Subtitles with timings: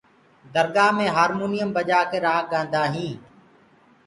[0.53, 3.19] درگآه مي هآمونيم بجآ ڪآ رآڳ گآندآ هينٚ۔